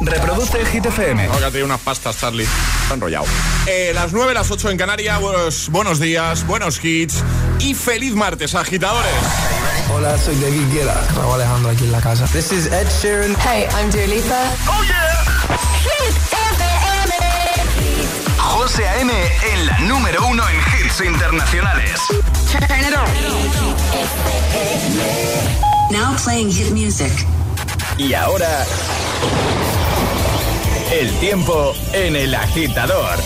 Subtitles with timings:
[0.00, 1.26] Reproduce Hit FM.
[1.26, 2.44] Ahora tiene unas pastas, Charlie.
[2.82, 3.26] Está enrollado.
[3.66, 5.20] Eh, las 9, las 8 en Canarias.
[5.20, 7.22] Buenos, buenos días, buenos hits.
[7.58, 9.12] Y feliz martes, agitadores.
[9.92, 11.06] Hola, soy David Guetta.
[11.16, 12.24] Raúl Alejandro aquí en la casa.
[12.26, 13.36] This is Ed Sheeran.
[13.44, 14.54] Hey, I'm Dua Lipa.
[14.68, 15.24] ¡Oh, yeah!
[15.82, 16.70] Hit FM.
[18.38, 19.12] José A.M.
[19.52, 22.00] en la número uno en hits internacionales.
[22.50, 23.06] Turn it on.
[25.92, 27.12] Now playing hit music.
[27.98, 28.64] Y ahora...
[30.90, 33.16] El tiempo en el agitador.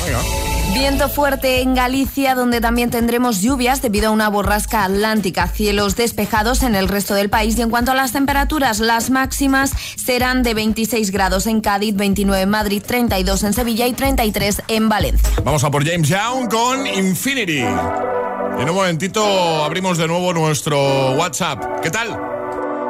[0.75, 5.49] Viento fuerte en Galicia, donde también tendremos lluvias debido a una borrasca atlántica.
[5.49, 7.57] Cielos despejados en el resto del país.
[7.57, 12.43] Y en cuanto a las temperaturas, las máximas serán de 26 grados en Cádiz, 29
[12.43, 15.31] en Madrid, 32 en Sevilla y 33 en Valencia.
[15.43, 17.61] Vamos a por James Young con Infinity.
[17.61, 21.81] Y en un momentito abrimos de nuevo nuestro WhatsApp.
[21.83, 22.11] ¿Qué tal?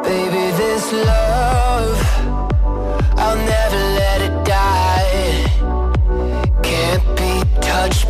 [0.03, 1.97] Baby, this love,
[3.17, 3.64] I'll never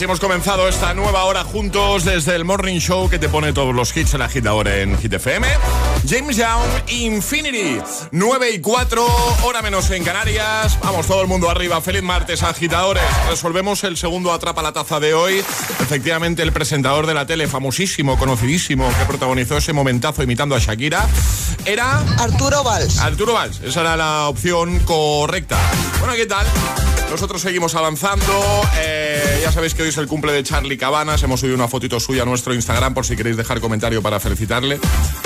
[0.00, 3.74] Así hemos comenzado esta nueva hora juntos desde el Morning Show que te pone todos
[3.74, 5.46] los hits en la agitadora en Hit FM.
[6.08, 7.82] James Young, Infinity.
[8.10, 9.06] 9 y 4,
[9.42, 10.78] hora menos en Canarias.
[10.82, 11.82] Vamos, todo el mundo arriba.
[11.82, 13.02] Feliz martes, agitadores.
[13.28, 15.34] Resolvemos el segundo Atrapa la Taza de hoy.
[15.80, 21.06] Efectivamente, el presentador de la tele, famosísimo, conocidísimo, que protagonizó ese momentazo imitando a Shakira,
[21.66, 21.98] era...
[22.18, 23.00] Arturo Valls.
[23.00, 23.60] Arturo Valls.
[23.60, 25.58] Esa era la opción correcta.
[26.00, 26.46] Bueno, ¿qué tal?
[27.10, 28.62] Nosotros seguimos avanzando.
[28.78, 31.20] Eh, ya sabéis que hoy es el cumple de Charlie Cabanas.
[31.24, 34.78] Hemos subido una fotito suya a nuestro Instagram por si queréis dejar comentario para felicitarle.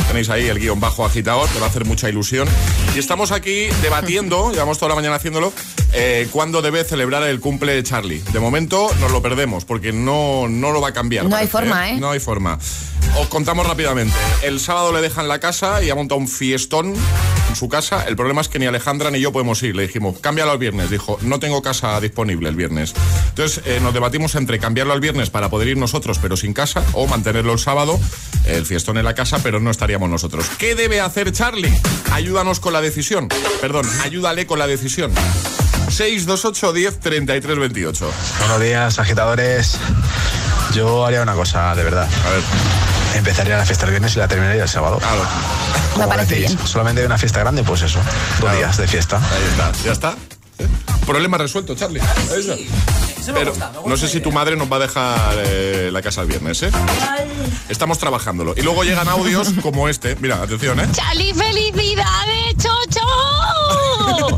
[0.08, 2.48] Tenéis ahí el guion bajo agitador, te va a hacer mucha ilusión.
[2.94, 5.52] Y estamos aquí debatiendo, llevamos toda la mañana haciéndolo,
[5.92, 8.22] eh, cuándo debe celebrar el cumple de Charlie.
[8.32, 11.26] De momento nos lo perdemos porque no, no lo va a cambiar.
[11.26, 11.96] No hay parece, forma, ¿eh?
[12.00, 12.58] No hay forma.
[13.19, 14.16] os contamos rápidamente.
[14.42, 16.94] El sábado le dejan la casa y ha montado un fiestón
[17.48, 18.04] en su casa.
[18.08, 19.76] El problema es que ni Alejandra ni yo podemos ir.
[19.76, 20.88] Le dijimos, cámbialo al viernes.
[20.88, 22.94] Dijo, no tengo casa disponible el viernes.
[23.30, 26.82] Entonces eh, nos debatimos entre cambiarlo al viernes para poder ir nosotros, pero sin casa,
[26.92, 27.98] o mantenerlo el sábado,
[28.46, 30.46] el fiestón en la casa, pero no estaríamos nosotros.
[30.58, 31.72] ¿Qué debe hacer Charlie?
[32.12, 33.28] Ayúdanos con la decisión.
[33.60, 35.12] Perdón, ayúdale con la decisión.
[35.88, 38.10] 628 10 33 28.
[38.40, 39.78] Buenos días, agitadores.
[40.74, 42.08] Yo haría una cosa, de verdad.
[42.26, 42.42] A ver,
[43.14, 44.98] Empezaría la fiesta el viernes y la terminaría el sábado.
[44.98, 45.22] claro.
[45.22, 46.66] Me Como parece decís, bien.
[46.66, 47.98] Solamente hay una fiesta grande, pues eso.
[48.00, 48.56] Dos Claro.
[48.58, 49.18] días de fiesta.
[49.18, 49.72] Ahí está.
[49.84, 50.14] ¿Ya está?
[51.06, 52.00] Problema resuelto, Charlie.
[52.00, 52.56] Está.
[53.32, 53.52] Pero
[53.86, 56.70] no sé si tu madre nos va a dejar eh, la casa el viernes, ¿eh?
[57.68, 58.54] Estamos trabajándolo.
[58.56, 60.16] Y luego llegan audios como este.
[60.16, 60.88] Mira, atención, ¿eh?
[60.92, 64.36] ¡Chali, felicidades, Chocho!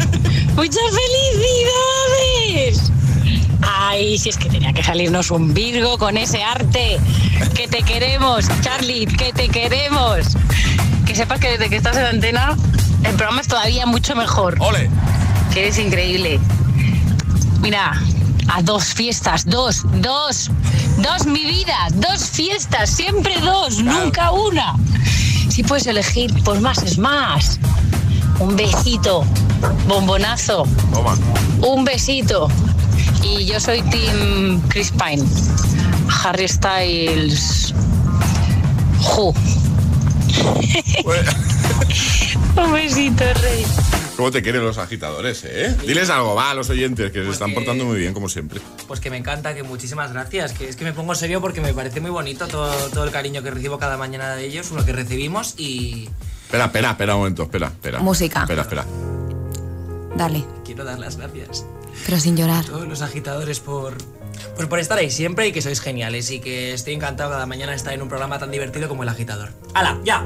[0.55, 2.93] ¡Muchas felicidades!
[3.63, 6.99] Ay, si es que tenía que salirnos un Virgo con ese arte.
[7.55, 10.29] Que te queremos, Charlie, que te queremos.
[11.05, 12.57] Que sepas que desde que estás en la antena,
[13.05, 14.57] el programa es todavía mucho mejor.
[14.61, 14.89] ¡Ole!
[15.53, 16.39] Que eres increíble.
[17.61, 18.01] Mira,
[18.49, 20.51] a dos fiestas, dos, dos,
[20.99, 24.75] dos mi vida, dos fiestas, siempre dos, nunca una.
[25.49, 27.59] Si puedes elegir, pues más es más.
[28.39, 29.25] Un besito,
[29.89, 31.17] bombonazo, Toma.
[31.63, 32.49] un besito.
[33.23, 35.25] Y yo soy Team Chris Pine,
[36.23, 37.73] Harry Styles,
[39.01, 39.35] Who.
[42.57, 43.67] Un besito, rey.
[44.17, 45.77] ¿Cómo te quieren los agitadores, eh?
[45.87, 48.61] Diles algo, va, a los oyentes, que se están que- portando muy bien, como siempre.
[48.89, 50.53] Pues que me encanta, que muchísimas gracias.
[50.53, 53.43] Que es que me pongo serio porque me parece muy bonito todo, todo el cariño
[53.43, 56.09] que recibo cada mañana de ellos, lo que recibimos y
[56.45, 57.99] Espera, espera, espera un momento, espera, espera.
[57.99, 58.41] Música.
[58.43, 58.87] Espera, espera.
[60.17, 61.65] Dale, quiero dar las gracias
[62.07, 62.65] pero sin llorar.
[62.65, 63.97] a todos los agitadores por,
[64.55, 67.73] pues por estar ahí siempre y que sois geniales y que estoy encantado cada mañana
[67.73, 69.51] de estar en un programa tan divertido como El Agitador.
[69.75, 70.23] ¡Hala, ya!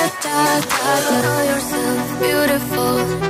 [0.00, 3.29] da da da da know yourself beautiful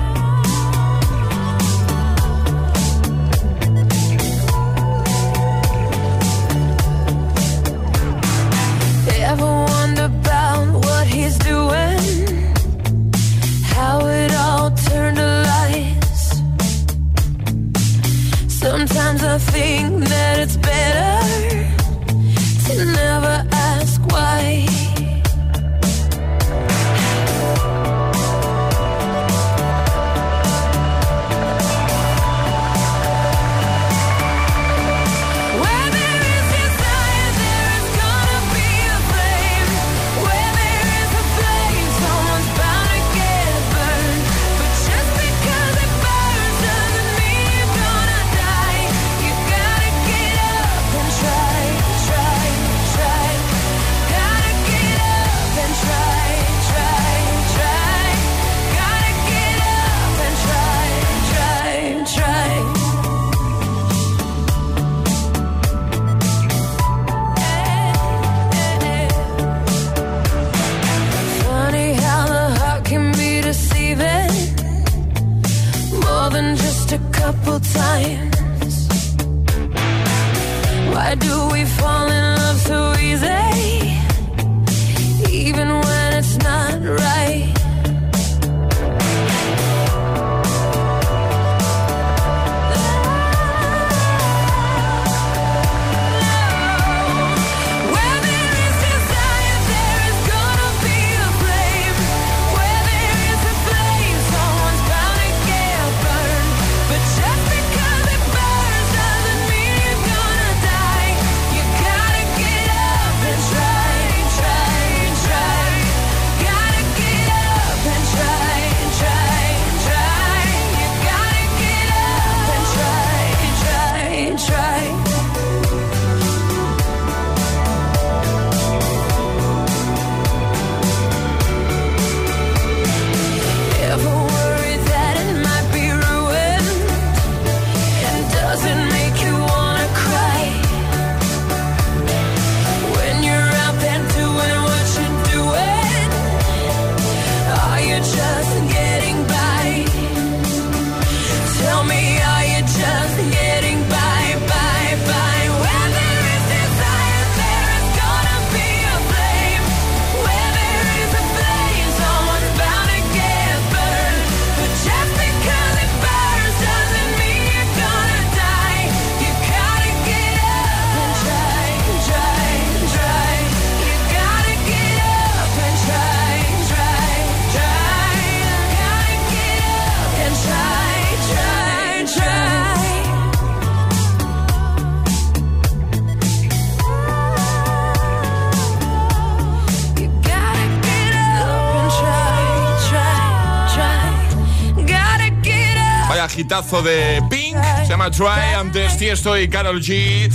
[196.71, 200.29] temazo de Pink, se llama Try, antes Tiesto y Carol G.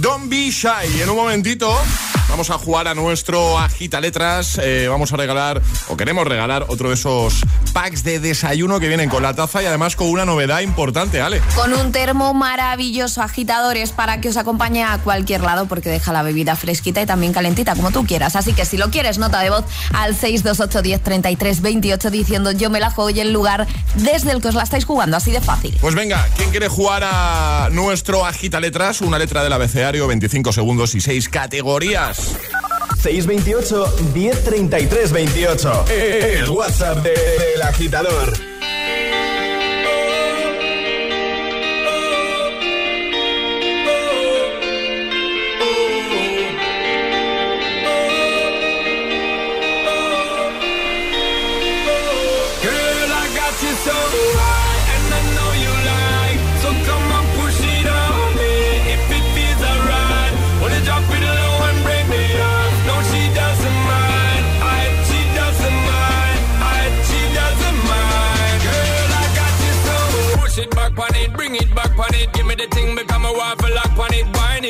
[0.00, 1.00] Don't be shy.
[1.02, 1.74] En un momentito
[2.40, 4.58] vamos a jugar a nuestro Agita Letras.
[4.62, 7.42] Eh, vamos a regalar, o queremos regalar, otro de esos
[7.74, 11.42] packs de desayuno que vienen con la taza y además con una novedad importante, Ale.
[11.54, 16.22] Con un termo maravilloso, agitadores, para que os acompañe a cualquier lado porque deja la
[16.22, 18.34] bebida fresquita y también calentita, como tú quieras.
[18.36, 22.70] Así que si lo quieres, nota de voz al 628 10 33 28 diciendo yo
[22.70, 23.66] me la juego y el lugar
[23.96, 25.76] desde el que os la estáis jugando, así de fácil.
[25.78, 29.02] Pues venga, ¿quién quiere jugar a nuestro Agita Letras?
[29.02, 32.29] Una letra del abecedario, 25 segundos y 6 categorías.
[33.02, 35.84] 628 1033 28.
[35.88, 38.49] El WhatsApp del agitador.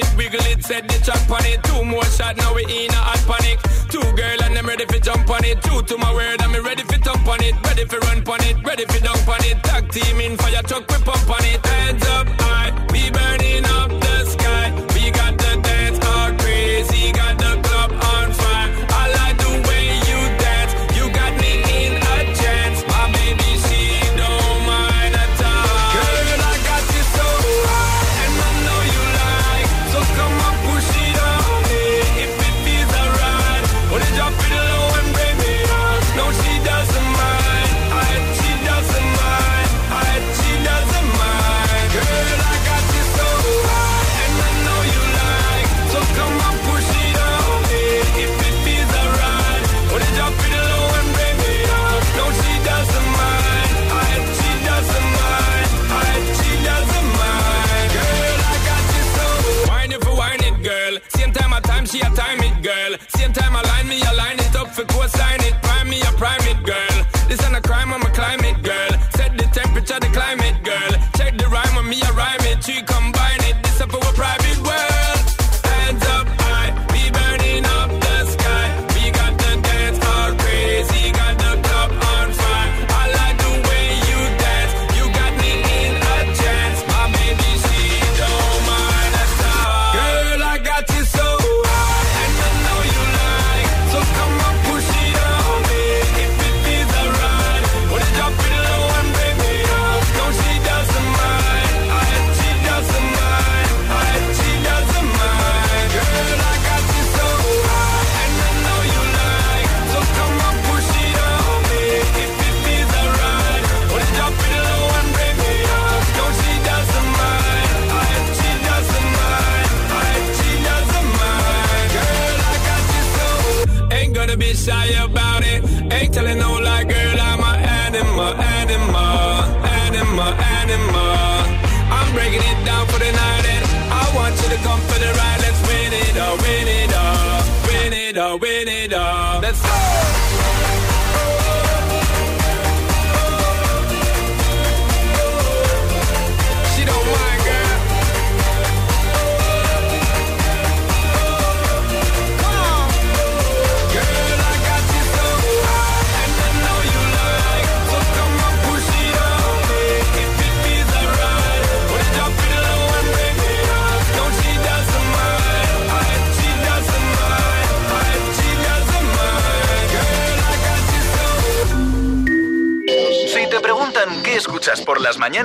[0.00, 1.62] it, wiggle it, set the track on it.
[1.64, 3.58] Two more shots, now we in a hot panic.
[3.92, 5.62] Two girl and I'm ready for jump on it.
[5.62, 7.54] Two to my word, I'm ready for jump on it.
[7.66, 9.62] Ready for run on it, ready for dunk on it.
[9.62, 11.64] Tag team in fire truck, we pump on it.
[11.66, 12.39] Heads up.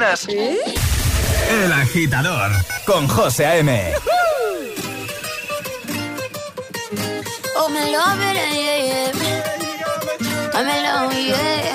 [0.07, 2.51] El agitador
[2.85, 3.91] con José A.M.
[7.57, 9.11] Oh, me love it, yeah, yeah.
[10.53, 11.74] I'm in love, yeah.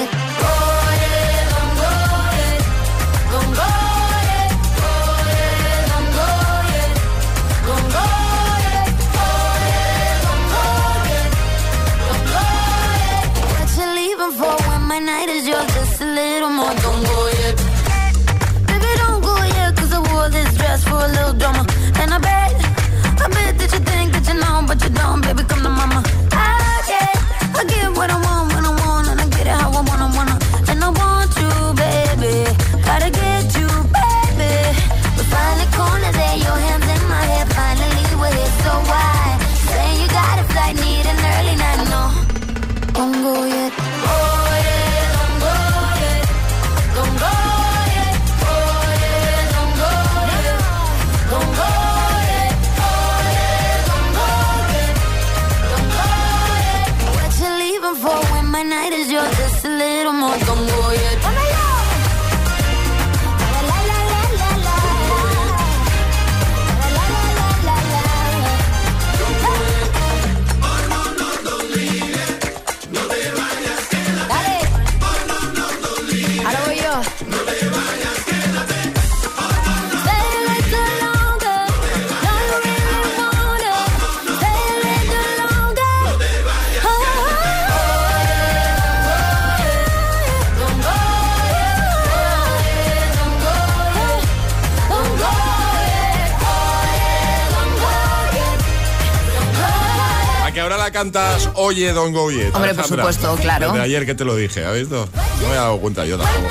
[101.01, 102.53] Cantas Oye, Don't Go Yet.
[102.53, 103.71] Hombre, por supuesto, claro.
[103.71, 105.09] Desde ayer que te lo dije, ¿has visto?
[105.41, 106.47] No me he dado cuenta yo tampoco.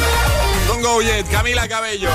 [0.67, 2.09] Don't Go Yet, Camila Cabello.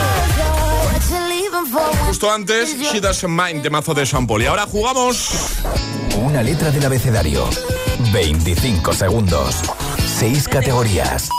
[2.05, 4.41] Justo antes, She Doesn't Mind, de mazo de Paul.
[4.41, 5.29] Y ahora jugamos
[6.17, 7.49] Una letra del abecedario.
[8.11, 9.55] 25 segundos.
[10.19, 11.29] 6 categorías.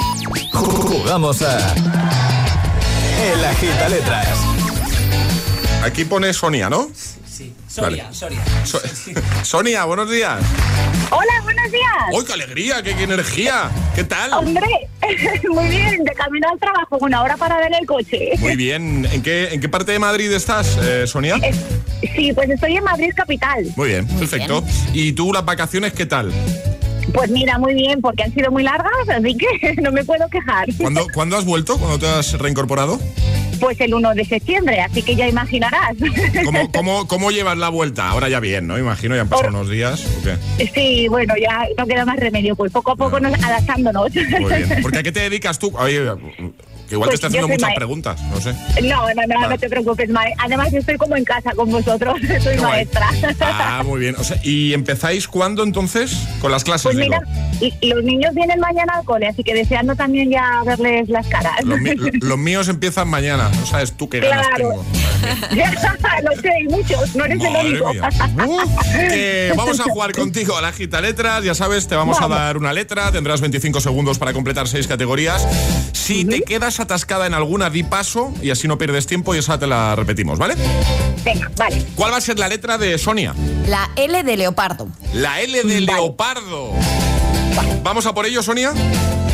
[0.54, 1.74] Jugamos a.
[1.74, 4.28] El agita letras.
[5.84, 6.88] Aquí pone Sonia, ¿no?
[7.76, 8.14] Sí, Soria, Vale.
[8.14, 8.42] Soria.
[8.64, 8.80] So-
[9.42, 10.40] Sonia, buenos días.
[11.10, 11.82] Hola, buenos días.
[12.10, 12.82] ¡Uy, qué alegría!
[12.82, 13.70] ¡Qué, qué energía!
[13.94, 14.32] ¿Qué tal?
[14.32, 14.66] Hombre,
[15.50, 18.30] muy bien, de camino al trabajo, una hora para ver el coche.
[18.38, 19.06] Muy bien.
[19.12, 21.36] ¿En qué, en qué parte de Madrid estás, eh, Sonia?
[21.42, 21.56] Es-
[22.14, 23.66] Sí, pues estoy en Madrid capital.
[23.76, 24.62] Muy bien, perfecto.
[24.94, 26.32] ¿Y tú las vacaciones qué tal?
[27.12, 30.66] Pues mira, muy bien, porque han sido muy largas, así que no me puedo quejar.
[30.78, 31.76] ¿Cuándo, ¿cuándo has vuelto?
[31.78, 32.98] ¿Cuándo te has reincorporado?
[33.60, 35.96] Pues el 1 de septiembre, así que ya imaginarás.
[36.44, 38.08] ¿Cómo, cómo, cómo llevas la vuelta?
[38.08, 38.78] Ahora ya bien, ¿no?
[38.78, 40.04] Imagino, ya han pasado unos días.
[40.04, 40.70] ¿o qué?
[40.74, 44.14] Sí, bueno, ya no queda más remedio, pues poco a poco nos adaptándonos.
[44.14, 44.78] Muy bien.
[44.82, 45.72] ¿Porque a qué te dedicas tú?
[45.78, 46.00] Oye,
[46.90, 48.52] igual Pues te estás yo haciendo muchas preguntas, no sé.
[48.82, 50.32] No, no, no, no te preocupes, Mae.
[50.38, 53.08] Además, estoy como en casa con vosotros, soy maestra.
[53.40, 54.16] Ah, muy bien.
[54.18, 56.16] O sea, ¿Y empezáis cuándo entonces?
[56.40, 57.14] Con las clases, Pues digo.
[57.60, 61.26] mira, y- los niños vienen mañana al cole, así que deseando también ya verles las
[61.28, 61.54] caras.
[61.64, 61.80] Los,
[62.38, 63.48] míos empiezan mañana.
[63.58, 64.70] No sabes tú qué ganas Claro.
[64.70, 64.84] tengo.
[66.22, 67.90] Lo sé, y muchos, no eres el único.
[67.90, 71.44] Uh, vamos a jugar contigo a la gita letras.
[71.44, 73.10] Ya sabes, te vamos a dar una letra.
[73.12, 75.46] Tendrás 25 segundos para completar seis categorías.
[75.92, 79.38] Si te quedas estás atascada en alguna, di paso y así no pierdes tiempo y
[79.38, 80.56] esa te la repetimos, ¿vale?
[81.24, 81.82] Venga, vale.
[81.94, 83.34] ¿Cuál va a ser la letra de Sonia?
[83.66, 84.88] La L de leopardo.
[85.14, 86.72] La L de leopardo.
[87.82, 88.72] ¿Vamos a por ello, Sonia?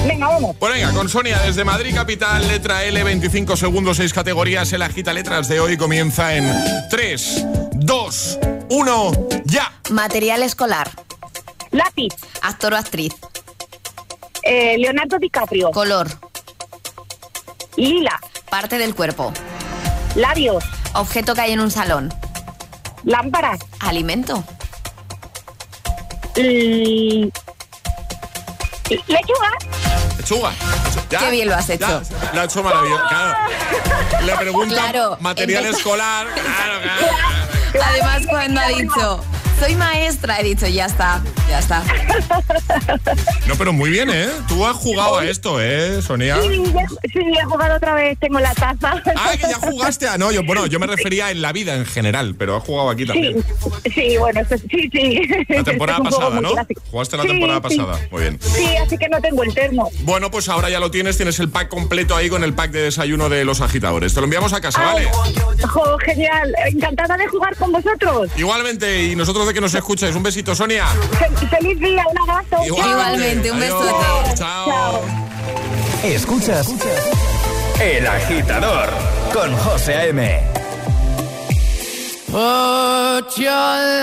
[0.06, 0.56] Venga, vamos.
[0.56, 4.72] Pues venga, con Sonia desde Madrid Capital, letra L, 25 segundos, 6 categorías.
[4.72, 6.52] El agita letras de hoy comienza en
[6.90, 9.12] 3, 2, 1,
[9.46, 9.72] ya.
[9.90, 10.90] Material escolar.
[11.72, 12.14] Lápiz.
[12.42, 13.12] Actor o actriz.
[14.44, 15.70] Eh, Leonardo DiCaprio.
[15.70, 16.31] Color.
[17.76, 18.18] Lila.
[18.50, 19.32] Parte del cuerpo.
[20.14, 20.64] Labios.
[20.94, 22.12] Objeto que hay en un salón.
[23.04, 23.60] Lámparas.
[23.80, 24.44] Alimento.
[26.36, 27.30] L-
[29.06, 29.50] Lechuga.
[30.18, 30.52] Lechuga.
[31.10, 31.86] Ya, Qué bien lo has hecho.
[31.88, 33.02] ya, lo ha hecho maravilloso.
[33.08, 33.36] Claro.
[34.26, 36.26] Le preguntan Claro, material escolar.
[36.34, 37.86] Claro, claro.
[37.90, 39.24] Además, cuando ha dicho,
[39.62, 41.82] soy maestra, he dicho, ya está, ya está.
[43.46, 44.28] No, pero muy bien, ¿eh?
[44.48, 46.36] Tú has jugado a esto, ¿eh, Sonia?
[46.42, 48.18] Sí, ya- sí, he jugado otra vez.
[48.18, 49.00] Tengo la taza.
[49.16, 50.18] Ah, que ya jugaste a.
[50.18, 53.06] No, yo, bueno, yo me refería en la vida en general, pero has jugado aquí
[53.06, 53.44] también.
[53.84, 55.20] Sí, sí, bueno, sí, sí.
[55.48, 56.52] La temporada pasada, ¿no?
[56.52, 56.82] clásico.
[56.90, 58.00] Jugaste la Sí, temporada pasada.
[58.10, 58.38] Muy bien.
[58.40, 59.90] Sí, así que no tengo el termo.
[60.00, 62.82] Bueno, pues ahora ya lo tienes, tienes el pack completo ahí con el pack de
[62.82, 64.14] desayuno de los agitadores.
[64.14, 65.08] Te lo enviamos a casa, ¿vale?
[65.68, 66.52] Jo, genial.
[66.66, 68.30] Encantada de jugar con vosotros.
[68.36, 70.14] Igualmente, y nosotros de que nos escuches.
[70.16, 70.86] Un besito, Sonia.
[71.18, 72.64] Fe- feliz día, un abrazo.
[72.66, 73.80] Igualmente, un Adiós.
[73.84, 74.34] besote.
[74.34, 75.00] Chao.
[76.04, 76.68] Escuchas
[77.80, 78.88] El Agitador
[79.32, 80.40] con José A.M.
[82.26, 84.02] Put your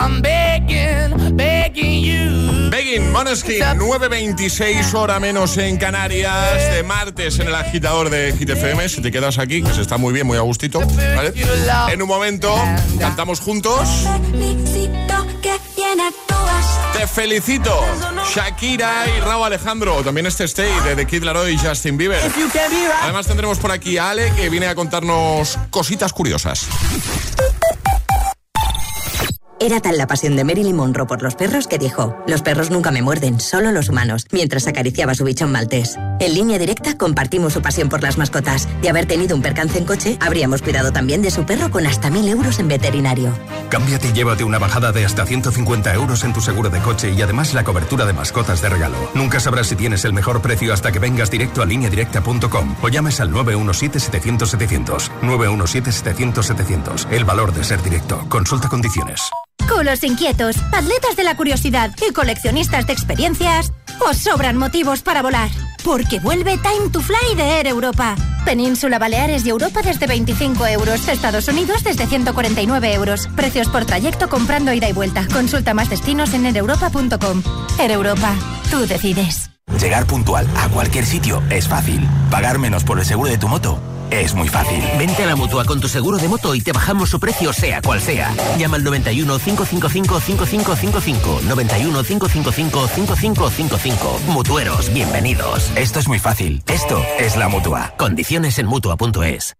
[0.00, 2.70] I'm begging, begging you.
[2.70, 8.88] Begging, Maneskin, 9.26 hora menos en Canarias, de martes en el agitador de Hit FM.
[8.88, 10.80] Si te quedas aquí, que se está muy bien, muy a gustito.
[10.80, 11.34] ¿vale?
[11.92, 12.54] En un momento,
[12.98, 14.06] cantamos juntos.
[16.94, 17.84] Te felicito,
[18.34, 20.02] Shakira y Raúl Alejandro.
[20.02, 22.22] También este Stay de The Kid Laroi y Justin Bieber.
[23.02, 26.66] Además tendremos por aquí a Ale que viene a contarnos cositas curiosas.
[29.62, 32.90] Era tal la pasión de Marilyn Monroe por los perros que dijo, los perros nunca
[32.90, 35.98] me muerden, solo los humanos, mientras acariciaba su bichón maltés.
[36.18, 38.66] En línea directa compartimos su pasión por las mascotas.
[38.80, 42.08] De haber tenido un percance en coche, habríamos cuidado también de su perro con hasta
[42.08, 43.34] mil euros en veterinario.
[43.68, 47.20] Cámbiate y llévate una bajada de hasta 150 euros en tu seguro de coche y
[47.20, 48.96] además la cobertura de mascotas de regalo.
[49.12, 53.20] Nunca sabrás si tienes el mejor precio hasta que vengas directo a lineadirecta.com o llames
[53.20, 55.10] al 917-700-700.
[55.20, 57.10] 917-700-700.
[57.10, 58.24] El valor de ser directo.
[58.30, 59.20] Consulta condiciones.
[59.70, 65.48] Culos inquietos, atletas de la curiosidad y coleccionistas de experiencias, os sobran motivos para volar.
[65.84, 68.16] Porque vuelve Time to Fly de Air Europa.
[68.44, 71.08] Península Baleares y Europa desde 25 euros.
[71.08, 73.28] Estados Unidos desde 149 euros.
[73.36, 75.26] Precios por trayecto comprando ida y vuelta.
[75.32, 77.42] Consulta más destinos en aereuropa.com.
[77.78, 78.34] Air Europa.
[78.70, 79.50] Tú decides.
[79.80, 82.06] Llegar puntual a cualquier sitio es fácil.
[82.30, 83.80] Pagar menos por el seguro de tu moto
[84.10, 84.82] es muy fácil.
[84.98, 87.80] Vente a la mutua con tu seguro de moto y te bajamos su precio, sea
[87.82, 88.34] cual sea.
[88.58, 91.40] Llama al 91 555 5555.
[91.48, 94.20] 91 555 5555.
[94.28, 95.70] Mutueros, bienvenidos.
[95.76, 96.62] Esto es muy fácil.
[96.68, 97.94] Esto es la mutua.
[97.96, 99.56] Condiciones en mutua.es.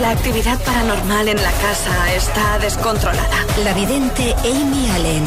[0.00, 3.46] La actividad paranormal en la casa está descontrolada.
[3.62, 5.24] La vidente Amy Allen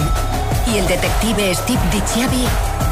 [0.73, 2.45] y el detective Steve DiCiavi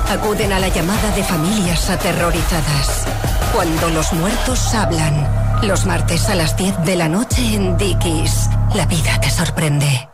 [0.09, 3.05] acuden a la llamada de familias aterrorizadas.
[3.53, 5.27] Cuando los muertos hablan.
[5.61, 8.49] Los martes a las 10 de la noche en Dickies.
[8.75, 10.09] La vida te sorprende.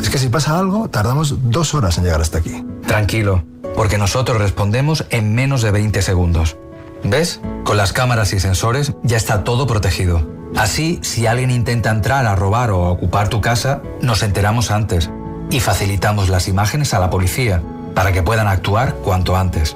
[0.00, 2.64] Es que si pasa algo, tardamos dos horas en llegar hasta aquí.
[2.86, 3.44] Tranquilo,
[3.74, 6.56] porque nosotros respondemos en menos de 20 segundos.
[7.04, 7.40] ¿Ves?
[7.64, 10.26] Con las cámaras y sensores ya está todo protegido.
[10.56, 15.10] Así, si alguien intenta entrar a robar o a ocupar tu casa, nos enteramos antes
[15.50, 17.62] y facilitamos las imágenes a la policía
[17.96, 19.74] para que puedan actuar cuanto antes.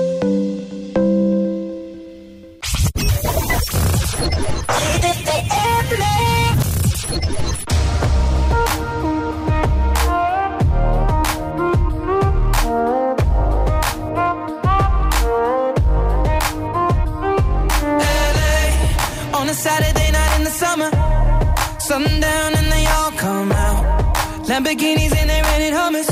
[24.51, 26.09] Lamborghinis and they're rented hummus.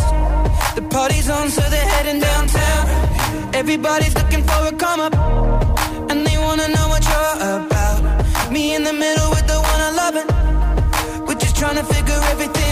[0.74, 3.54] The party's on, so they're heading downtown.
[3.54, 5.14] Everybody's looking for a come up,
[6.10, 8.00] and they wanna know what you're about.
[8.50, 10.28] Me in the middle with the one I love it.
[11.28, 12.69] We're just trying to figure everything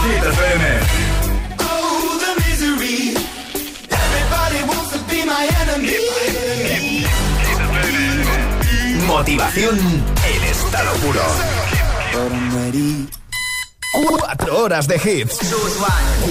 [0.00, 0.80] esto es Hit FM.
[9.06, 11.22] Motivación en estado puro.
[13.92, 15.38] Cuatro horas de hits.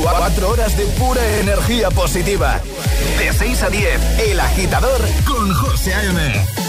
[0.02, 2.62] Cuatro horas de pura energía positiva.
[3.18, 6.69] De 6 a 10, El Agitador con José A.M.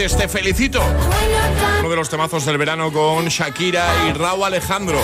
[0.00, 0.80] Te felicito.
[1.80, 4.98] Uno de los temazos del verano con Shakira y Raúl Alejandro.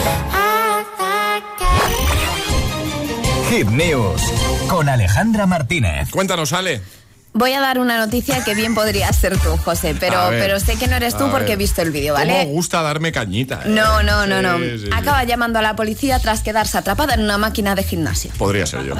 [3.50, 4.22] Hit News
[4.66, 6.08] con Alejandra Martínez.
[6.10, 6.80] Cuéntanos, Ale.
[7.38, 10.86] Voy a dar una noticia que bien podría ser tú, José, pero, pero sé que
[10.88, 12.46] no eres tú porque he visto el vídeo, ¿Cómo ¿vale?
[12.46, 13.60] gusta darme cañita?
[13.64, 13.68] eh?
[13.68, 14.56] No, no, no, no.
[14.58, 14.90] Sí, sí, sí.
[14.94, 18.30] Acaba llamando a la policía tras quedarse atrapada en una máquina de gimnasio.
[18.38, 18.94] Podría ser yo.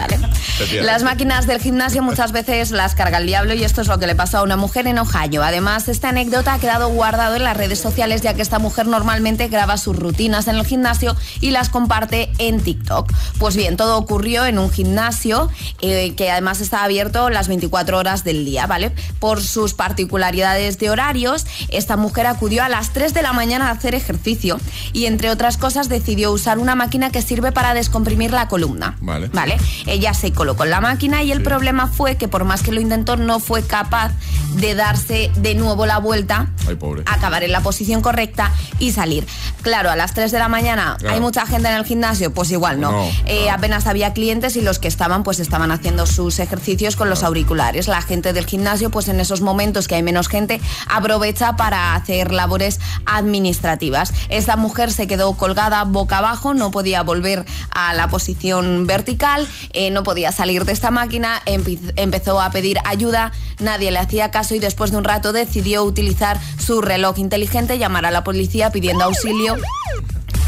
[0.82, 4.06] Las máquinas del gimnasio muchas veces las carga el diablo y esto es lo que
[4.06, 5.42] le pasó a una mujer en Ohio.
[5.42, 9.48] Además, esta anécdota ha quedado guardado en las redes sociales ya que esta mujer normalmente
[9.48, 13.10] graba sus rutinas en el gimnasio y las comparte en TikTok.
[13.38, 15.48] Pues bien, todo ocurrió en un gimnasio
[15.80, 18.92] eh, que además está abierto las 24 horas del día, ¿vale?
[19.18, 23.70] Por sus particularidades de horarios, esta mujer acudió a las 3 de la mañana a
[23.72, 24.60] hacer ejercicio
[24.92, 28.96] y entre otras cosas decidió usar una máquina que sirve para descomprimir la columna.
[29.00, 29.28] Vale.
[29.32, 29.56] ¿Vale?
[29.86, 32.80] Ella se colocó en la máquina y el problema fue que por más que lo
[32.80, 34.12] intentó no fue capaz
[34.56, 37.02] de darse de nuevo la vuelta, Ay, pobre.
[37.06, 39.26] acabar en la posición correcta y salir.
[39.62, 41.14] Claro, a las 3 de la mañana Claro.
[41.14, 42.90] hay mucha gente en el gimnasio, pues igual no.
[42.92, 47.08] No, Eh, apenas había clientes y los que estaban pues estaban haciendo sus ejercicios con
[47.10, 47.86] los auriculares.
[47.88, 52.32] La gente del gimnasio pues en esos momentos que hay menos gente aprovecha para hacer
[52.32, 54.12] labores administrativas.
[54.28, 59.90] Esta mujer se quedó colgada boca abajo, no podía volver a la posición vertical, eh,
[59.90, 64.54] no podía salir de esta máquina, empe- empezó a pedir ayuda, nadie le hacía caso
[64.54, 69.04] y después de un rato decidió utilizar su reloj inteligente, llamar a la policía pidiendo
[69.04, 69.56] auxilio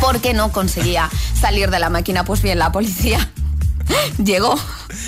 [0.01, 1.11] porque no conseguía
[1.41, 2.25] salir de la máquina.
[2.25, 3.31] Pues bien, la policía
[4.25, 4.59] llegó.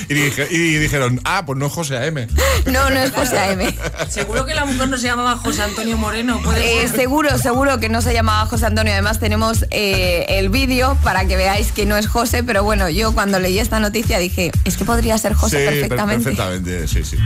[0.09, 2.27] Y, dije- y dijeron, ah, pues no es José A.M.
[2.67, 3.75] No, no es José A.M.
[4.11, 6.41] Seguro que la mujer no se llamaba José Antonio Moreno.
[6.43, 8.93] Puede Eh, seguro, seguro que no se llamaba José Antonio.
[8.93, 13.13] Además tenemos eh, el vídeo para que veáis que no es José, pero bueno, yo
[13.13, 16.25] cuando leí esta noticia dije, es que podría ser José sí, per- perfectamente.
[16.25, 17.17] perfectamente, sí, sí.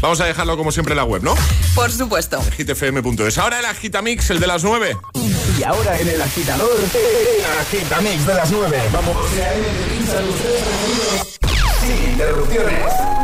[0.00, 1.34] Vamos a dejarlo como siempre en la web, ¿no?
[1.74, 2.40] Por supuesto.
[2.56, 3.38] hitfm.es.
[3.38, 4.96] Ahora el Agitamix, el de las 9.
[5.58, 8.82] Y ahora en el agitador, el agitamix de las 9.
[8.92, 9.16] Vamos.
[11.80, 13.23] Sin interrupciones.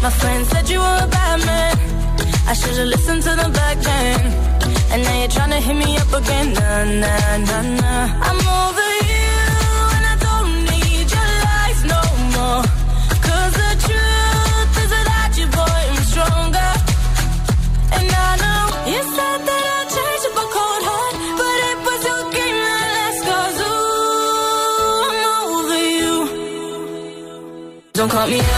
[0.00, 1.76] My friend said you were a bad man.
[2.46, 4.20] I should've listened to them back then.
[4.92, 6.46] And now you're trying to hit me up again.
[6.54, 8.06] Nah, nah, nah, nah.
[8.28, 9.36] I'm over you,
[9.96, 12.02] and I don't need your lies no
[12.34, 12.62] more.
[13.26, 15.46] Cause the truth is without you,
[16.12, 16.72] stronger.
[17.96, 19.68] And I know you said that
[20.38, 22.86] a cold heart, but it was your game that
[23.66, 26.14] ooh, I'm over you.
[27.98, 28.57] Don't call me up,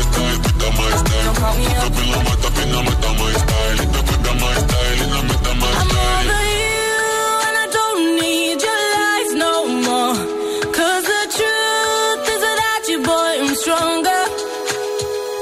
[5.81, 6.95] I'm over you,
[7.45, 9.53] and I don't need your lies no
[11.11, 14.23] the truth is without you, boy, I'm stronger.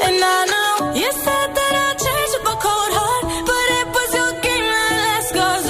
[0.05, 4.09] And I know you said that I'd change up a cold heart, but it was
[4.19, 5.29] your game that last.
[5.35, 5.67] 'Cause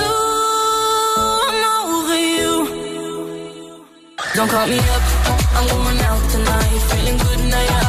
[1.48, 2.54] I'm over you.
[4.36, 5.04] Don't call me up,
[5.58, 6.80] I'm going out tonight.
[6.90, 7.89] Feeling good now you're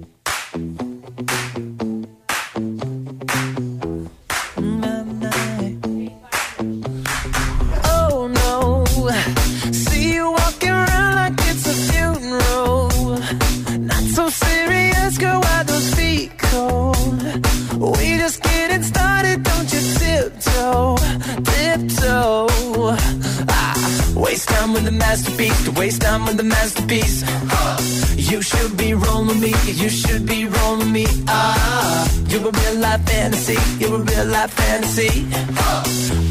[32.53, 35.25] A real life fantasy, you're a real life fantasy.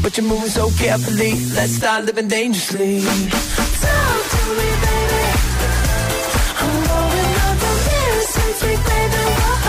[0.01, 3.01] But you're moving so carefully, let's start living dangerously.
[3.01, 5.23] Talk to me, baby.
[6.59, 9.60] I'm going up the mirror since we played the wall.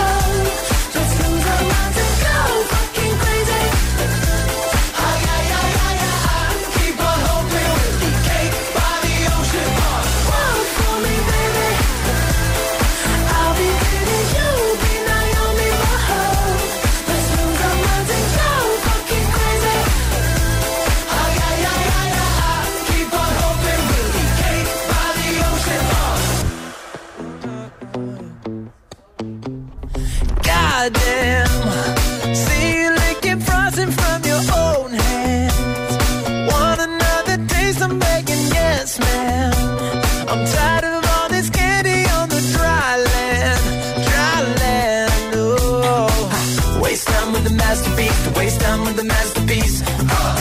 [47.73, 48.23] Masterpiece.
[48.23, 49.81] To waste time with a masterpiece.
[49.87, 50.37] Uh,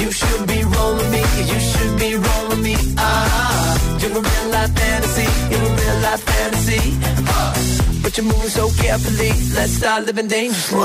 [0.00, 1.22] you should be rolling me.
[1.50, 2.76] You should be rolling me.
[2.98, 5.28] Ah, you're a real life fantasy.
[5.50, 6.84] You're a real life fantasy.
[7.36, 7.52] Uh,
[8.02, 9.32] but you're moving so carefully.
[9.56, 10.78] Let's start living dangerously.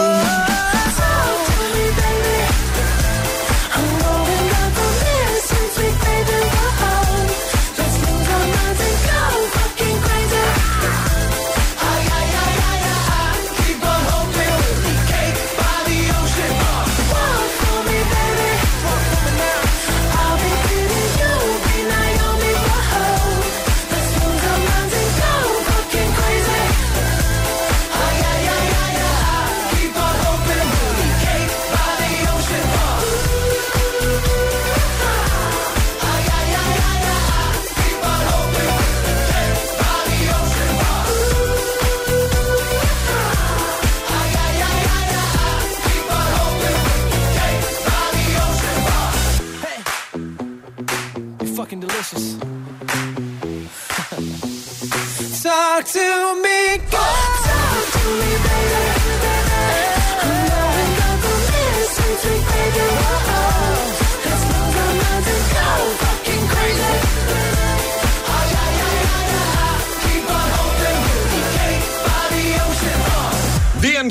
[1.00, 2.38] Talk to me, baby.
[3.76, 5.48] I'm going up on this
[6.06, 6.79] baby.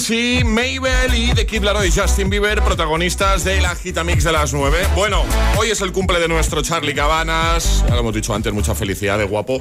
[0.09, 4.33] DNC, Mabel y The Kid Laroi y Justin Bieber, protagonistas de la Gita Mix de
[4.33, 4.79] las 9.
[4.95, 5.23] Bueno,
[5.57, 7.85] hoy es el cumple de nuestro Charlie Cabanas.
[7.87, 9.59] Ya lo hemos dicho antes, mucha felicidad de guapo.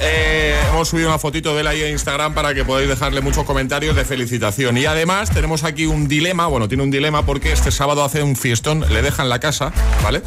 [0.00, 3.44] Eh, hemos subido una fotito de él ahí en Instagram para que podáis dejarle muchos
[3.44, 4.76] comentarios de felicitación.
[4.76, 8.36] Y además tenemos aquí un dilema, bueno, tiene un dilema porque este sábado hace un
[8.36, 10.22] fiestón, le dejan la casa, ¿vale?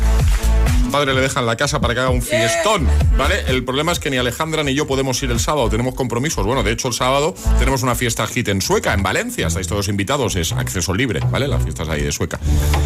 [0.90, 3.44] Padre le dejan la casa para que haga un fiestón, ¿vale?
[3.48, 6.46] El problema es que ni Alejandra ni yo podemos ir el sábado, tenemos compromisos.
[6.46, 9.88] Bueno, de hecho el sábado tenemos una fiesta hit en Sueca, en Valencia, estáis todos
[9.88, 11.48] invitados, es acceso libre, ¿vale?
[11.48, 12.40] Las fiestas ahí de Sueca.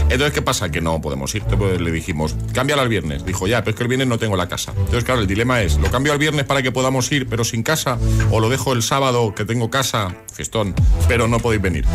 [0.04, 0.70] Entonces, ¿qué pasa?
[0.70, 1.44] Que no podemos ir.
[1.50, 3.26] Entonces le dijimos, cámbiala al viernes.
[3.26, 4.72] Dijo, ya, pero es que el viernes no tengo la casa.
[4.76, 7.64] Entonces, claro, el dilema es, ¿lo cambio al viernes para que podamos ir, pero sin
[7.64, 7.98] casa?
[8.32, 10.76] ¿O lo dejo el sábado que tengo casa, fiestón,
[11.08, 11.86] pero no podéis venir?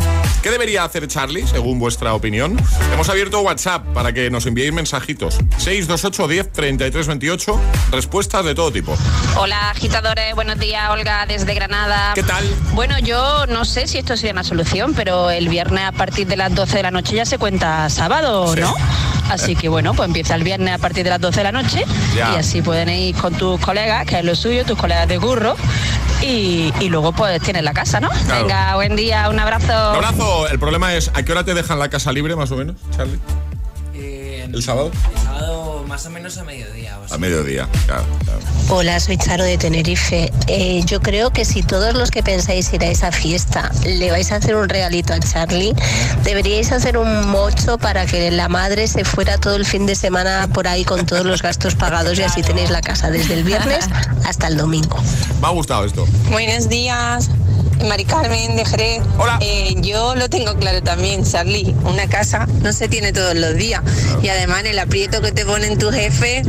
[0.41, 2.57] ¿Qué debería hacer Charlie, según vuestra opinión?
[2.93, 5.37] Hemos abierto WhatsApp para que nos enviéis mensajitos.
[5.97, 7.61] 628 10 33 28.
[7.91, 8.95] Respuestas de todo tipo.
[9.35, 12.13] Hola agitadores, buenos días Olga desde Granada.
[12.15, 12.45] ¿Qué tal?
[12.73, 16.37] Bueno, yo no sé si esto sería una solución, pero el viernes a partir de
[16.37, 18.59] las 12 de la noche ya se cuenta sábado, Sí.
[18.61, 18.73] ¿no?
[19.29, 21.83] Así que bueno, pues empieza el viernes a partir de las 12 de la noche
[22.15, 22.33] Ya.
[22.33, 25.55] y así pueden ir con tus colegas, que es lo suyo, tus colegas de curro,
[26.21, 28.09] y, y luego pues tienes la casa, ¿no?
[28.09, 28.43] Claro.
[28.45, 29.65] Venga, buen día, un abrazo.
[29.89, 30.47] Un abrazo.
[30.47, 33.19] El problema es, ¿a qué hora te dejan la casa libre, más o menos, Charlie?
[34.53, 34.91] ¿El sábado?
[35.13, 36.97] El sábado más o menos a mediodía.
[36.99, 37.13] o.
[37.13, 38.05] A mediodía, claro.
[38.23, 38.39] claro.
[38.69, 40.31] Hola, soy Charo de Tenerife.
[40.47, 44.31] Eh, yo creo que si todos los que pensáis ir a esa fiesta le vais
[44.31, 45.73] a hacer un regalito a Charlie,
[46.23, 50.47] deberíais hacer un mocho para que la madre se fuera todo el fin de semana
[50.53, 53.85] por ahí con todos los gastos pagados y así tenéis la casa desde el viernes
[54.25, 54.97] hasta el domingo.
[55.41, 56.05] Me ha gustado esto.
[56.29, 57.29] Buenos días,
[57.85, 59.01] Mari Carmen de Jerez.
[59.17, 59.39] Hola.
[59.81, 61.75] yo lo tengo claro también, Charlie.
[61.83, 63.81] Una casa no se tiene todos los días.
[64.21, 66.43] Y además el aprieto que te ponen tu jefe,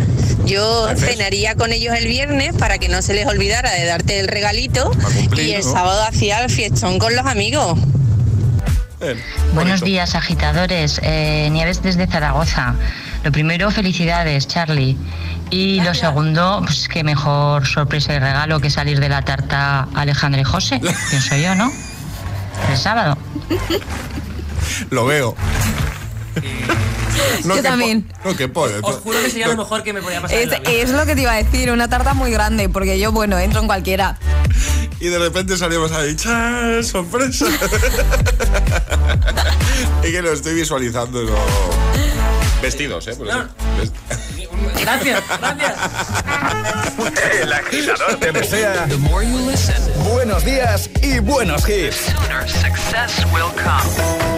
[0.45, 1.11] yo Jefes.
[1.11, 4.91] cenaría con ellos el viernes para que no se les olvidara de darte el regalito.
[4.91, 5.73] cumplir, y el ¿no?
[5.73, 7.79] sábado hacía el fiestón con los amigos.
[9.55, 11.01] Buenos días, agitadores.
[11.05, 12.75] Eh, Nieves desde Zaragoza.
[13.29, 14.97] Lo primero, felicidades, Charlie.
[15.51, 20.41] Y lo segundo, pues qué mejor sorpresa y regalo que salir de la tarta Alejandra
[20.41, 21.71] y José, pienso yo, ¿no?
[22.71, 23.19] El sábado.
[24.89, 25.35] Lo veo.
[27.45, 28.11] Yo que también.
[28.25, 28.77] no, que pone.
[28.81, 30.35] Os juro que sería lo mejor que me podía pasar.
[30.35, 30.71] Es, en la vida.
[30.71, 33.61] es lo que te iba a decir, una tarta muy grande, porque yo, bueno, entro
[33.61, 34.19] en cualquiera.
[35.01, 36.89] Y de repente salimos ahí, ¡chas!
[36.89, 37.45] ¡Sorpresa!
[40.03, 41.23] y que lo estoy visualizando.
[41.23, 41.37] ¿no?
[42.63, 43.15] Vestidos, ¿eh?
[43.17, 43.47] Por eso.
[43.79, 43.95] Vest-
[44.81, 45.75] Gracias, gracias.
[47.43, 48.87] El agitador te desea
[50.13, 51.97] buenos días y buenos hits.
[52.47, 54.38] Success will come.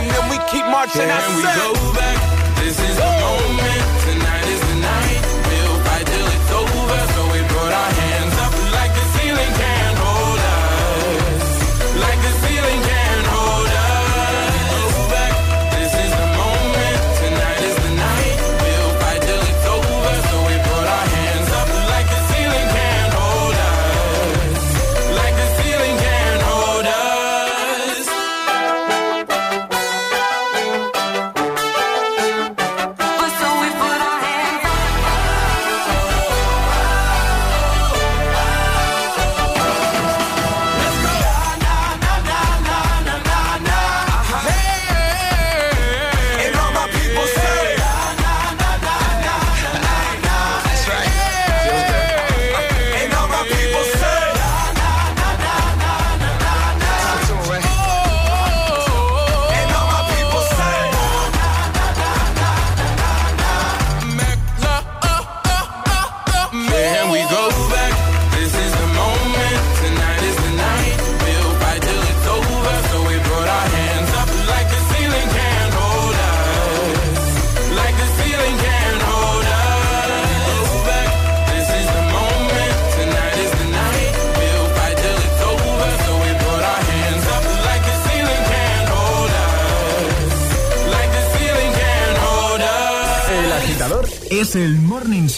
[0.97, 2.20] watching we go back.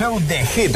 [0.03, 0.75] Show de Hit.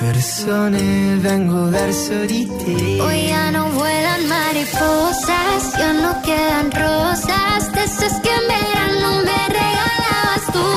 [0.00, 3.00] persone vengo verso di te.
[3.02, 9.40] Hoy ya no vuelan mariposas, ya no quedan rosas, de esas que en verano me
[9.58, 10.68] regalabas tú.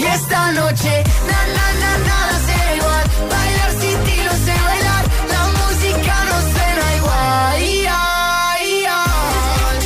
[0.00, 0.92] Y esta noche,
[1.28, 5.04] na na na nada será igual, bailar sin ti no sé bailar,
[5.34, 7.26] la música no suena igual.
[7.52, 9.80] Ay, ay, ay.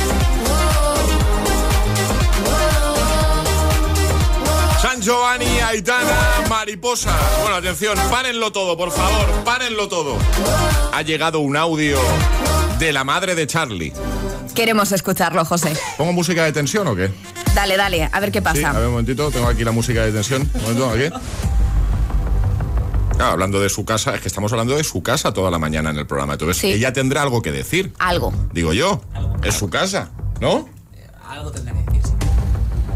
[4.81, 6.06] San Giovanni, Aitana,
[6.71, 7.17] Mariposa.
[7.43, 10.17] Bueno, atención, párenlo todo, por favor, párenlo todo.
[10.91, 11.97] Ha llegado un audio
[12.77, 13.93] de la madre de Charlie.
[14.53, 15.77] Queremos escucharlo, José.
[15.95, 17.09] ¿Pongo música de tensión o qué?
[17.55, 18.71] Dale, dale, a ver qué Sí, pasa.
[18.71, 20.41] a ver un momentito, tengo aquí la música de tensión.
[20.55, 21.09] Un momento, aquí.
[23.17, 25.91] Ah, hablando de su casa, es que estamos hablando de su casa toda la mañana
[25.91, 26.33] en el programa.
[26.33, 26.67] Entonces, Sí.
[26.73, 27.93] ella tendrá algo que decir.
[27.97, 28.33] Algo.
[28.51, 28.99] Digo yo,
[29.41, 30.09] es su casa,
[30.41, 30.67] ¿no?
[31.29, 32.11] Algo tendrá que decir, sí.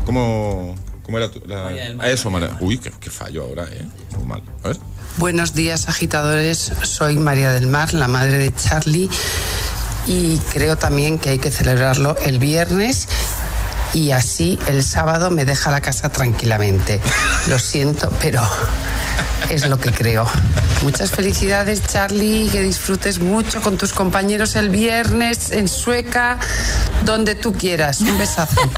[0.05, 0.75] ¿Cómo,
[1.11, 2.07] ¿Cómo era tu, la- María del Mar.
[2.07, 2.55] Eso, María.
[2.61, 3.85] Uy, qué, qué fallo ahora, ¿eh?
[4.15, 4.41] Muy mal.
[4.63, 4.77] A ver.
[5.17, 6.71] Buenos días, agitadores.
[6.83, 9.09] Soy María del Mar, la madre de Charlie.
[10.07, 13.09] Y creo también que hay que celebrarlo el viernes.
[13.93, 17.01] Y así el sábado me deja la casa tranquilamente.
[17.49, 18.41] Lo siento, pero
[19.49, 20.25] es lo que creo.
[20.81, 22.47] Muchas felicidades, Charlie.
[22.49, 26.39] Que disfrutes mucho con tus compañeros el viernes en Sueca,
[27.03, 27.99] donde tú quieras.
[27.99, 28.61] Un besazo.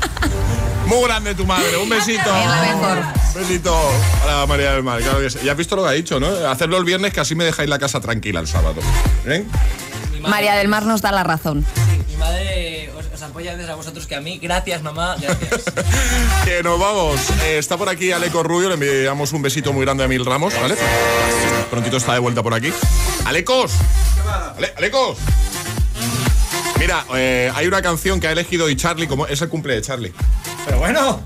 [0.86, 2.30] Muy grande tu madre, un besito.
[2.34, 3.76] Un besito
[4.24, 5.02] a la María del Mar.
[5.02, 5.40] Claro que sí.
[5.44, 6.28] Ya has visto lo que ha dicho, ¿no?
[6.48, 8.82] Hacerlo el viernes que así me dejáis la casa tranquila el sábado.
[9.26, 9.44] ¿Eh?
[10.22, 11.66] María del Mar nos da la razón.
[12.10, 14.40] Mi madre os, os apoya antes a vosotros que a mí.
[14.42, 15.16] Gracias, mamá.
[15.20, 15.64] Gracias.
[16.46, 17.20] Que nos vamos.
[17.44, 20.54] Eh, está por aquí Aleco Rubio, le enviamos un besito muy grande a Mil Ramos,
[20.62, 20.76] ¿vale?
[21.72, 22.72] Prontito está de vuelta por aquí.
[23.26, 23.72] ¡Alecos!
[24.58, 25.18] Ale- ¡Alecos!
[26.78, 29.82] Mira, eh, hay una canción que ha elegido y Charlie, como es el cumple de
[29.82, 30.14] Charlie.
[30.66, 31.22] Pero bueno.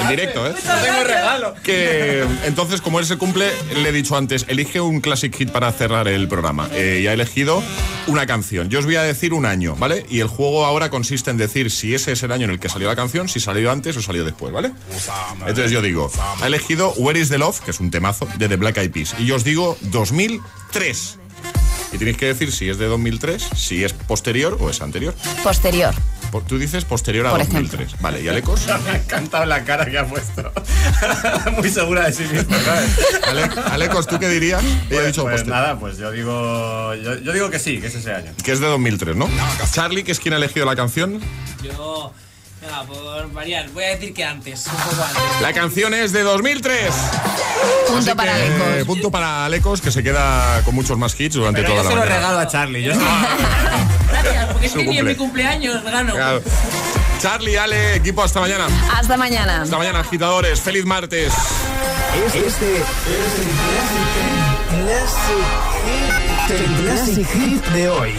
[0.00, 0.54] En directo, ¿eh?
[0.54, 1.54] No tengo regalo.
[1.62, 5.72] Que entonces, como él se cumple, le he dicho antes, elige un classic hit para
[5.72, 6.68] cerrar el programa.
[6.72, 7.62] Eh, y ha elegido
[8.06, 8.68] una canción.
[8.68, 10.06] Yo os voy a decir un año, ¿vale?
[10.08, 12.68] Y el juego ahora consiste en decir si ese es el año en el que
[12.68, 14.72] salió la canción, si salió antes o salió después, ¿vale?
[15.40, 16.10] Entonces yo digo,
[16.40, 19.14] ha elegido Where is the Love, que es un temazo, de The Black Eyed Peas.
[19.18, 21.18] Y yo os digo 2003.
[21.92, 25.14] Y tenéis que decir si es de 2003, si es posterior o es anterior.
[25.42, 25.94] Posterior.
[26.46, 28.00] Tú dices posterior a Por 2003.
[28.00, 28.66] Vale, ¿y Alecos?
[28.84, 30.52] Me ha encantado la cara que ha puesto.
[31.56, 32.98] Muy segura de sí mismo, ¿sabes?
[33.26, 34.62] Ale- Alecos, ¿tú qué dirías?
[34.88, 38.12] Pues, dicho pues nada, pues yo digo, yo, yo digo que sí, que es ese
[38.12, 38.32] año.
[38.44, 39.28] Que es de 2003, ¿no?
[39.72, 41.20] Charlie, que es quien ha elegido la canción.
[41.62, 42.12] Yo,
[42.60, 45.40] venga, por variar, voy a decir que antes, un poco antes.
[45.40, 46.94] La canción es de 2003.
[47.86, 48.86] Punto Así para que, Alecos.
[48.86, 51.94] Punto para Alecos, que se queda con muchos más hits durante Pero toda yo la
[51.94, 52.82] se lo regalo a Charlie.
[52.82, 52.92] Yo
[54.08, 56.14] Gracias, porque es que ni en mi cumpleaños gano.
[56.14, 56.42] Claro.
[57.20, 58.66] Charlie, Ale, equipo, hasta mañana.
[58.94, 59.62] Hasta mañana.
[59.62, 60.60] Hasta mañana, agitadores.
[60.60, 61.32] Feliz martes.
[62.34, 62.76] Este
[66.46, 68.14] es el Classic Hit de hoy.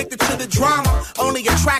[0.00, 1.04] Addicted to the drama.
[1.18, 1.79] Only attracted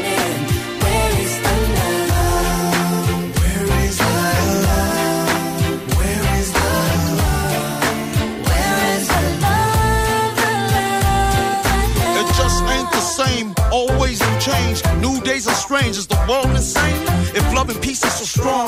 [14.41, 14.81] Change.
[14.97, 15.97] New days are strange.
[15.97, 17.01] Is the world insane?
[17.35, 18.67] If love and peace is so strong,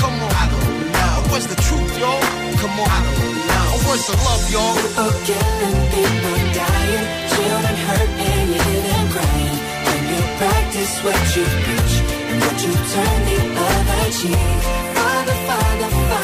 [0.00, 0.30] Come on.
[0.42, 1.14] I don't know.
[1.30, 2.22] Where's the truth, y'all?
[2.62, 2.88] Come on.
[2.88, 3.66] I don't know.
[3.86, 4.74] Where's the love, y'all?
[4.80, 9.56] People killing, people dying, children hurt, and you hear them crying.
[9.86, 11.94] When you practice what you preach,
[12.30, 13.38] and would you turn the
[13.68, 14.58] other cheek?
[14.96, 16.23] Father, Father, Father,